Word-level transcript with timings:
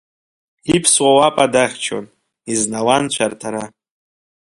Иԥсуа 0.75 1.11
уапа 1.17 1.45
дахьчон, 1.53 2.05
изнауан 2.51 3.03
цәарҭара. 3.13 3.63